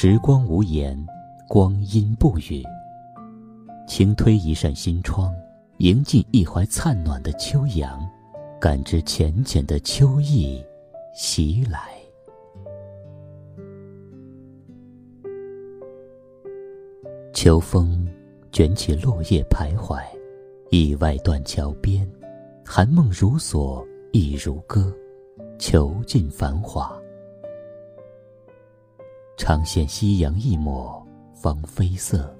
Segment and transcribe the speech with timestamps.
[0.00, 0.96] 时光无言，
[1.48, 2.62] 光阴不语。
[3.88, 5.34] 轻推一扇心窗，
[5.78, 8.08] 迎进一怀灿暖的秋阳，
[8.60, 10.64] 感知浅浅的秋意
[11.12, 11.80] 袭来。
[17.34, 18.06] 秋风
[18.52, 20.00] 卷起落叶徘徊，
[20.70, 22.08] 意外断桥边，
[22.64, 24.94] 寒梦如锁，意如歌，
[25.58, 26.96] 囚尽繁华。
[29.48, 31.02] 长羡夕阳一抹
[31.32, 32.36] 芳菲色，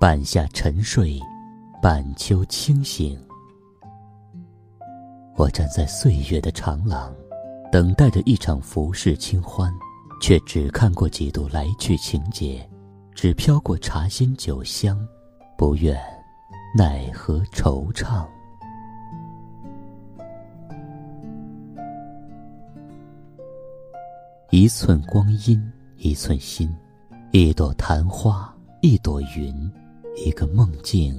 [0.00, 1.20] 半夏沉睡，
[1.82, 3.22] 半秋清醒。
[5.36, 7.14] 我站在岁月的长廊，
[7.70, 9.70] 等待着一场浮世清欢，
[10.22, 12.66] 却只看过几度来去情节，
[13.14, 15.06] 只飘过茶心酒香，
[15.58, 16.00] 不愿
[16.74, 18.26] 奈何惆怅。
[24.54, 26.70] 一寸光阴，一寸心，
[27.30, 29.72] 一朵昙花，一朵云，
[30.14, 31.18] 一个梦境，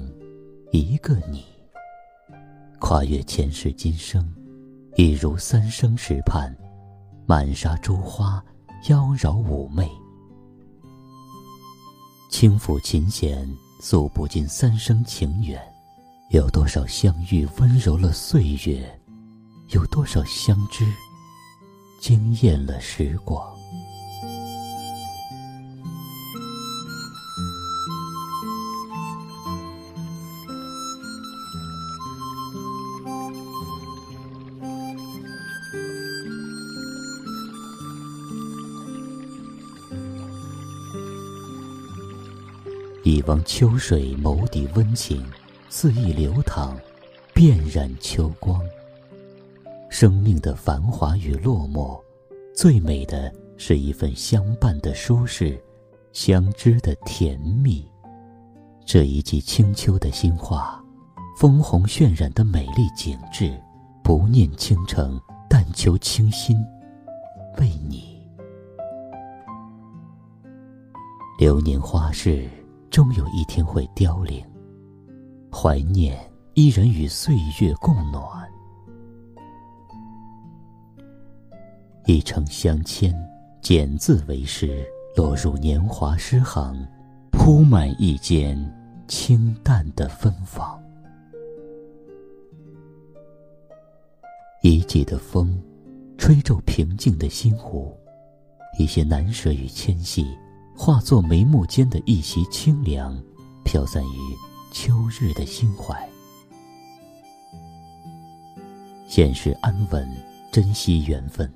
[0.70, 1.44] 一个你。
[2.78, 4.32] 跨越前世今生，
[4.94, 6.56] 一如三生石畔，
[7.26, 8.40] 满沙珠花，
[8.88, 9.90] 妖娆妩媚。
[12.30, 15.60] 轻抚琴弦，诉不尽三生情缘。
[16.30, 18.88] 有多少相遇温柔了岁月？
[19.70, 20.84] 有多少相知？
[22.06, 23.42] 惊艳了时光。
[43.02, 45.24] 一汪秋水，眸底温情，
[45.70, 46.76] 肆意流淌，
[47.32, 48.60] 遍染秋光。
[49.96, 52.02] 生命的繁华与落寞，
[52.52, 55.56] 最美的是一份相伴的舒适，
[56.12, 57.88] 相知的甜蜜。
[58.84, 60.84] 这一季清秋的新花，
[61.38, 63.56] 枫红渲染的美丽景致，
[64.02, 65.16] 不念倾城，
[65.48, 66.56] 但求倾心，
[67.58, 68.20] 为你。
[71.38, 72.50] 流年花事，
[72.90, 74.44] 终有一天会凋零，
[75.52, 76.18] 怀念
[76.54, 78.42] 依然与岁月共暖。
[82.06, 83.14] 一程相牵，
[83.62, 84.84] 简字为诗，
[85.16, 86.76] 落入年华诗行，
[87.32, 88.58] 铺满一间
[89.08, 90.78] 清淡的芬芳。
[94.60, 95.58] 一季的风，
[96.18, 97.96] 吹皱平静的心湖，
[98.78, 100.26] 一些难舍与牵系，
[100.76, 103.18] 化作眉目间的一袭清凉，
[103.64, 104.36] 飘散于
[104.72, 106.06] 秋日的心怀。
[109.08, 110.06] 现世安稳，
[110.52, 111.50] 珍惜缘分。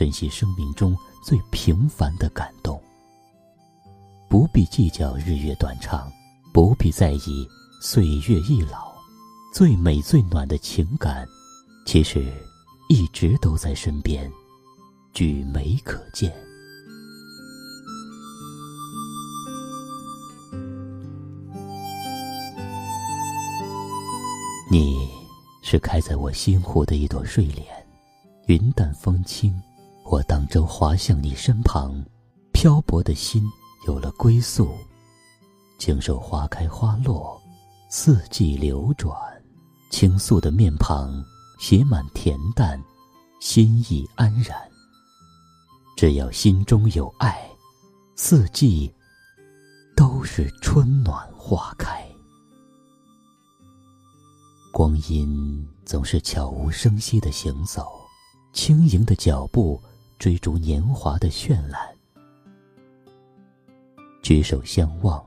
[0.00, 2.82] 珍惜生命中最平凡的感动，
[4.30, 6.10] 不必计较日月短长，
[6.54, 7.46] 不必在意
[7.82, 8.94] 岁月易老。
[9.52, 11.28] 最美最暖的情感，
[11.84, 12.32] 其实
[12.88, 14.32] 一直都在身边，
[15.12, 16.34] 举眉可见。
[24.70, 25.10] 你
[25.60, 27.66] 是开在我心湖的一朵睡莲，
[28.46, 29.54] 云淡风轻。
[30.10, 32.04] 我荡舟划向你身旁，
[32.52, 33.48] 漂泊的心
[33.86, 34.76] 有了归宿，
[35.78, 37.40] 经受花开花落，
[37.88, 39.16] 四季流转，
[39.92, 41.24] 倾诉的面庞
[41.60, 42.82] 写满恬淡，
[43.40, 44.58] 心意安然。
[45.96, 47.48] 只要心中有爱，
[48.16, 48.92] 四季
[49.96, 52.04] 都是春暖花开。
[54.72, 57.86] 光阴总是悄无声息的行走，
[58.52, 59.80] 轻盈的脚步。
[60.20, 61.80] 追逐年华的绚烂，
[64.22, 65.24] 举手相望，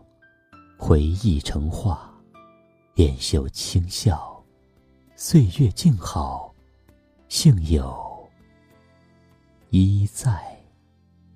[0.78, 2.14] 回忆成画，
[2.98, 4.40] 掩袖轻笑，
[5.16, 6.54] 岁月静好，
[7.28, 8.30] 幸有
[9.72, 10.32] 依在。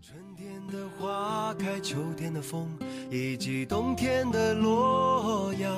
[0.04, 2.69] 春天的花开，秋天的风，
[3.09, 5.75] 以及冬天的洛阳。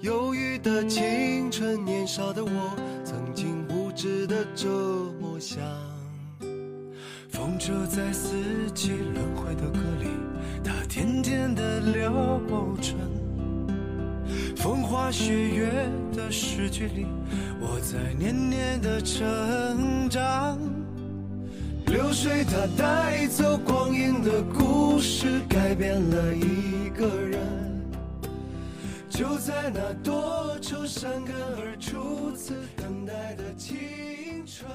[0.00, 4.68] 忧郁的青春，年少的我，曾经无知的这
[5.22, 5.58] 么想。
[7.86, 8.36] 在四
[8.74, 10.06] 季轮回的歌里，
[10.62, 12.40] 它甜甜的流
[12.80, 12.94] 转；
[14.56, 15.70] 风花雪月
[16.14, 17.06] 的诗句里，
[17.60, 20.58] 我在年年的成长。
[21.86, 27.40] 流水它带走光阴的故事，改变了一个人。
[29.08, 33.76] 就在那多愁善感而初次等待的青
[34.46, 34.70] 春。